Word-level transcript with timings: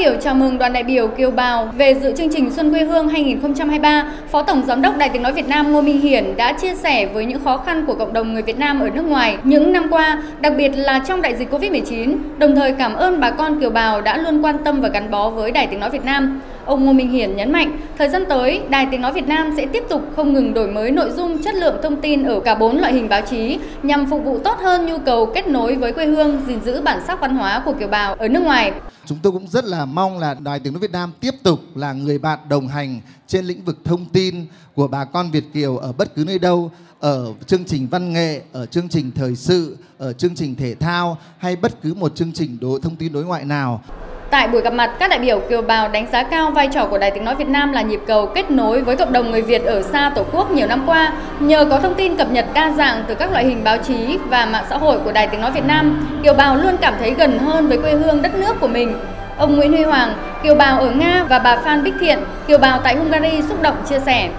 biểu 0.00 0.16
chào 0.20 0.34
mừng 0.34 0.58
đoàn 0.58 0.72
đại 0.72 0.82
biểu 0.82 1.08
kiều 1.08 1.30
bào 1.30 1.72
về 1.76 1.94
dự 1.94 2.12
chương 2.16 2.28
trình 2.32 2.50
Xuân 2.50 2.70
quê 2.70 2.84
hương 2.84 3.08
2023, 3.08 4.12
Phó 4.30 4.42
Tổng 4.42 4.64
Giám 4.66 4.82
đốc 4.82 4.96
Đài 4.96 5.08
Tiếng 5.08 5.22
Nói 5.22 5.32
Việt 5.32 5.48
Nam 5.48 5.72
Ngô 5.72 5.80
Minh 5.80 6.00
Hiển 6.00 6.36
đã 6.36 6.52
chia 6.52 6.74
sẻ 6.74 7.06
với 7.06 7.24
những 7.24 7.44
khó 7.44 7.56
khăn 7.56 7.84
của 7.86 7.94
cộng 7.94 8.12
đồng 8.12 8.32
người 8.32 8.42
Việt 8.42 8.58
Nam 8.58 8.80
ở 8.80 8.90
nước 8.90 9.02
ngoài 9.02 9.36
những 9.44 9.72
năm 9.72 9.86
qua, 9.90 10.22
đặc 10.40 10.52
biệt 10.56 10.68
là 10.68 11.00
trong 11.08 11.22
đại 11.22 11.34
dịch 11.36 11.50
Covid-19, 11.50 12.16
đồng 12.38 12.56
thời 12.56 12.72
cảm 12.72 12.94
ơn 12.94 13.20
bà 13.20 13.30
con 13.30 13.60
kiều 13.60 13.70
bào 13.70 14.00
đã 14.00 14.16
luôn 14.16 14.44
quan 14.44 14.56
tâm 14.64 14.80
và 14.80 14.88
gắn 14.88 15.10
bó 15.10 15.30
với 15.30 15.50
Đài 15.50 15.66
Tiếng 15.66 15.80
Nói 15.80 15.90
Việt 15.90 16.04
Nam. 16.04 16.40
Ông 16.70 16.84
Ngô 16.84 16.92
Minh 16.92 17.10
Hiển 17.10 17.36
nhấn 17.36 17.52
mạnh, 17.52 17.80
thời 17.98 18.08
gian 18.08 18.24
tới, 18.28 18.60
Đài 18.68 18.86
Tiếng 18.90 19.00
Nói 19.00 19.12
Việt 19.12 19.28
Nam 19.28 19.52
sẽ 19.56 19.66
tiếp 19.66 19.84
tục 19.88 20.02
không 20.16 20.32
ngừng 20.32 20.54
đổi 20.54 20.66
mới 20.66 20.90
nội 20.90 21.10
dung, 21.16 21.42
chất 21.42 21.54
lượng 21.54 21.76
thông 21.82 22.00
tin 22.00 22.24
ở 22.24 22.40
cả 22.40 22.54
bốn 22.54 22.78
loại 22.78 22.92
hình 22.92 23.08
báo 23.08 23.22
chí 23.30 23.58
nhằm 23.82 24.10
phục 24.10 24.24
vụ 24.24 24.38
tốt 24.38 24.58
hơn 24.58 24.86
nhu 24.86 24.98
cầu 24.98 25.26
kết 25.34 25.48
nối 25.48 25.76
với 25.76 25.92
quê 25.92 26.06
hương, 26.06 26.40
gìn 26.46 26.60
giữ 26.64 26.80
bản 26.80 27.00
sắc 27.06 27.20
văn 27.20 27.36
hóa 27.36 27.62
của 27.64 27.72
kiều 27.72 27.88
bào 27.88 28.14
ở 28.14 28.28
nước 28.28 28.42
ngoài. 28.42 28.72
Chúng 29.06 29.18
tôi 29.22 29.32
cũng 29.32 29.46
rất 29.48 29.64
là 29.64 29.84
mong 29.84 30.18
là 30.18 30.34
Đài 30.34 30.60
Tiếng 30.60 30.72
Nói 30.72 30.80
Việt 30.80 30.92
Nam 30.92 31.12
tiếp 31.20 31.34
tục 31.42 31.60
là 31.74 31.92
người 31.92 32.18
bạn 32.18 32.38
đồng 32.48 32.68
hành 32.68 33.00
trên 33.26 33.44
lĩnh 33.44 33.64
vực 33.64 33.76
thông 33.84 34.04
tin 34.04 34.34
của 34.74 34.88
bà 34.88 35.04
con 35.04 35.30
Việt 35.30 35.44
Kiều 35.54 35.76
ở 35.76 35.92
bất 35.92 36.14
cứ 36.14 36.24
nơi 36.24 36.38
đâu, 36.38 36.70
ở 37.00 37.26
chương 37.46 37.64
trình 37.64 37.88
văn 37.90 38.12
nghệ, 38.12 38.40
ở 38.52 38.66
chương 38.66 38.88
trình 38.88 39.10
thời 39.14 39.36
sự, 39.36 39.76
ở 39.98 40.12
chương 40.12 40.34
trình 40.34 40.54
thể 40.54 40.74
thao 40.74 41.18
hay 41.38 41.56
bất 41.56 41.82
cứ 41.82 41.94
một 41.94 42.16
chương 42.16 42.32
trình 42.32 42.58
đối 42.60 42.80
thông 42.80 42.96
tin 42.96 43.12
đối 43.12 43.24
ngoại 43.24 43.44
nào. 43.44 43.82
Tại 44.30 44.48
buổi 44.48 44.60
gặp 44.60 44.72
mặt, 44.72 44.90
các 44.98 45.10
đại 45.10 45.18
biểu 45.18 45.40
kiều 45.40 45.62
bào 45.62 45.88
đánh 45.88 46.06
giá 46.12 46.22
cao 46.22 46.50
vai 46.50 46.68
trò 46.68 46.86
của 46.86 46.98
Đài 46.98 47.10
Tiếng 47.10 47.24
Nói 47.24 47.34
Việt 47.34 47.48
Nam 47.48 47.72
là 47.72 47.82
nhịp 47.82 48.00
cầu 48.06 48.26
kết 48.26 48.50
nối 48.50 48.82
với 48.82 48.96
cộng 48.96 49.12
đồng 49.12 49.30
người 49.30 49.42
Việt 49.42 49.64
ở 49.64 49.82
xa 49.82 50.12
Tổ 50.14 50.24
quốc 50.32 50.50
nhiều 50.50 50.66
năm 50.66 50.82
qua. 50.86 51.12
Nhờ 51.40 51.64
có 51.64 51.78
thông 51.78 51.94
tin 51.94 52.16
cập 52.16 52.30
nhật 52.30 52.46
đa 52.54 52.70
dạng 52.70 53.04
từ 53.08 53.14
các 53.14 53.32
loại 53.32 53.44
hình 53.44 53.64
báo 53.64 53.78
chí 53.78 54.18
và 54.28 54.46
mạng 54.46 54.64
xã 54.70 54.76
hội 54.76 54.98
của 55.04 55.12
Đài 55.12 55.26
Tiếng 55.26 55.40
Nói 55.40 55.50
Việt 55.50 55.64
Nam, 55.64 56.06
kiều 56.22 56.34
bào 56.34 56.56
luôn 56.56 56.76
cảm 56.80 56.94
thấy 57.00 57.14
gần 57.18 57.38
hơn 57.38 57.68
với 57.68 57.78
quê 57.78 57.92
hương 57.92 58.22
đất 58.22 58.34
nước 58.34 58.60
của 58.60 58.68
mình. 58.68 58.94
Ông 59.36 59.56
Nguyễn 59.56 59.72
Huy 59.72 59.82
Hoàng, 59.82 60.14
kiều 60.42 60.54
bào 60.54 60.80
ở 60.80 60.90
Nga 60.90 61.26
và 61.28 61.38
bà 61.38 61.56
Phan 61.56 61.84
Bích 61.84 61.94
Thiện, 62.00 62.18
kiều 62.46 62.58
bào 62.58 62.80
tại 62.84 62.96
Hungary 62.96 63.42
xúc 63.48 63.62
động 63.62 63.76
chia 63.88 64.00
sẻ. 64.06 64.30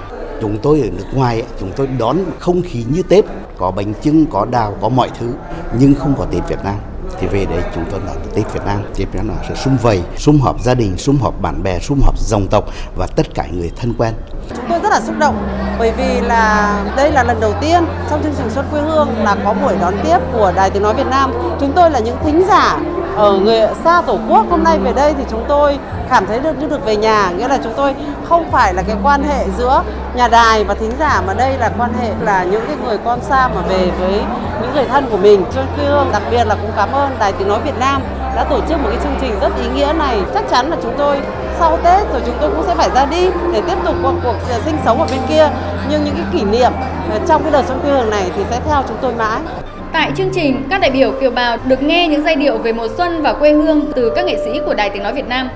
Chúng 0.41 0.57
tôi 0.61 0.81
ở 0.81 0.87
nước 0.97 1.05
ngoài, 1.13 1.43
chúng 1.59 1.71
tôi 1.75 1.89
đón 1.99 2.17
không 2.39 2.61
khí 2.65 2.83
như 2.89 3.03
Tết, 3.09 3.25
có 3.57 3.71
bánh 3.71 3.93
trưng, 4.01 4.25
có 4.25 4.45
đào, 4.51 4.77
có 4.81 4.89
mọi 4.89 5.09
thứ, 5.19 5.33
nhưng 5.79 5.95
không 5.95 6.13
có 6.17 6.25
Tết 6.31 6.47
Việt 6.49 6.59
Nam 6.63 6.75
thì 7.19 7.27
về 7.27 7.45
đây 7.45 7.63
chúng 7.75 7.85
tôi 7.91 7.99
nói 7.99 8.15
Tết 8.35 8.53
Việt 8.53 8.65
Nam 8.65 8.81
Tết 8.97 9.11
Việt 9.11 9.15
Nam 9.15 9.27
là 9.27 9.35
sự 9.47 9.55
sum 9.55 9.77
vầy, 9.77 10.01
sum 10.17 10.39
họp 10.39 10.61
gia 10.61 10.73
đình, 10.73 10.97
sum 10.97 11.17
họp 11.21 11.41
bạn 11.41 11.63
bè, 11.63 11.79
sum 11.79 11.99
họp 12.03 12.19
dòng 12.19 12.47
tộc 12.47 12.65
và 12.95 13.07
tất 13.15 13.35
cả 13.35 13.45
người 13.51 13.71
thân 13.75 13.93
quen. 13.97 14.13
Chúng 14.55 14.65
tôi 14.69 14.79
rất 14.79 14.89
là 14.89 15.01
xúc 15.01 15.15
động 15.19 15.47
bởi 15.79 15.91
vì 15.91 16.21
là 16.21 16.75
đây 16.97 17.11
là 17.11 17.23
lần 17.23 17.39
đầu 17.39 17.53
tiên 17.61 17.85
trong 18.09 18.23
chương 18.23 18.33
trình 18.37 18.49
Xuân 18.49 18.65
quê 18.71 18.81
hương 18.81 19.09
là 19.23 19.35
có 19.45 19.53
buổi 19.53 19.73
đón 19.81 19.93
tiếp 20.03 20.17
của 20.33 20.53
Đài 20.55 20.69
Tiếng 20.69 20.83
nói 20.83 20.93
Việt 20.93 21.07
Nam. 21.09 21.31
Chúng 21.59 21.71
tôi 21.75 21.91
là 21.91 21.99
những 21.99 22.17
thính 22.23 22.43
giả 22.47 22.79
ở 23.15 23.37
người 23.37 23.61
xa 23.83 24.01
tổ 24.01 24.17
quốc 24.29 24.45
hôm 24.49 24.63
nay 24.63 24.79
về 24.79 24.93
đây 24.93 25.13
thì 25.17 25.23
chúng 25.29 25.45
tôi 25.47 25.79
cảm 26.09 26.25
thấy 26.25 26.39
được 26.39 26.59
như 26.59 26.67
được 26.67 26.85
về 26.85 26.95
nhà. 26.95 27.29
Nghĩa 27.37 27.47
là 27.47 27.57
chúng 27.63 27.73
tôi 27.77 27.95
không 28.29 28.51
phải 28.51 28.73
là 28.73 28.83
cái 28.87 28.95
quan 29.03 29.23
hệ 29.23 29.45
giữa 29.57 29.83
nhà 30.15 30.27
đài 30.27 30.63
và 30.63 30.73
thính 30.73 30.91
giả, 30.99 31.21
mà 31.27 31.33
đây 31.33 31.57
là 31.57 31.71
quan 31.77 31.93
hệ 32.01 32.09
là 32.21 32.43
những 32.43 32.63
cái 32.67 32.75
người 32.85 32.97
con 33.05 33.19
xa 33.21 33.47
mà 33.47 33.61
về 33.61 33.91
với 33.99 34.21
những 34.61 34.75
người 34.75 34.85
thân 34.85 35.05
của 35.11 35.17
mình. 35.17 35.45
Cho 35.55 35.61
hương 35.77 36.07
đặc 36.11 36.21
biệt 36.31 36.47
là 36.47 36.55
cũng 36.55 36.71
cảm 36.75 36.91
ơn 36.91 37.09
Đài 37.19 37.31
Tiếng 37.31 37.47
nói 37.47 37.59
Việt 37.65 37.79
Nam 37.79 38.01
đã 38.35 38.43
tổ 38.43 38.59
chức 38.69 38.77
một 38.83 38.89
cái 38.89 38.99
chương 39.03 39.17
trình 39.21 39.39
rất 39.41 39.49
ý 39.57 39.67
nghĩa 39.75 39.93
này. 39.97 40.17
Chắc 40.33 40.43
chắn 40.49 40.69
là 40.69 40.77
chúng 40.83 40.93
tôi 40.97 41.17
sau 41.59 41.77
Tết 41.83 42.11
rồi 42.11 42.21
chúng 42.25 42.35
tôi 42.41 42.51
cũng 42.51 42.63
sẽ 42.67 42.75
phải 42.75 42.89
ra 42.95 43.05
đi 43.05 43.29
để 43.53 43.61
tiếp 43.67 43.77
tục 43.85 43.95
cuộc, 44.03 44.13
cuộc 44.23 44.35
à, 44.49 44.59
sinh 44.65 44.75
sống 44.85 45.01
ở 45.01 45.07
bên 45.11 45.19
kia. 45.29 45.49
Nhưng 45.89 46.03
những 46.03 46.15
cái 46.15 46.25
kỷ 46.33 46.43
niệm 46.43 46.71
à, 47.11 47.17
trong 47.27 47.43
cái 47.43 47.51
đợt 47.51 47.63
xuân 47.67 47.79
quê 47.83 47.91
hương 47.91 48.09
này 48.09 48.23
thì 48.35 48.43
sẽ 48.49 48.59
theo 48.69 48.83
chúng 48.87 48.97
tôi 49.01 49.13
mãi. 49.13 49.39
Tại 49.93 50.11
chương 50.15 50.29
trình, 50.33 50.67
các 50.69 50.81
đại 50.81 50.91
biểu 50.91 51.11
kiều 51.21 51.31
bào 51.31 51.57
được 51.65 51.83
nghe 51.83 52.07
những 52.07 52.23
giai 52.23 52.35
điệu 52.35 52.57
về 52.57 52.73
mùa 52.73 52.87
xuân 52.97 53.21
và 53.21 53.33
quê 53.33 53.51
hương 53.53 53.91
từ 53.95 54.11
các 54.15 54.25
nghệ 54.25 54.37
sĩ 54.45 54.59
của 54.65 54.73
Đài 54.73 54.89
Tiếng 54.89 55.03
Nói 55.03 55.13
Việt 55.13 55.27
Nam. 55.27 55.49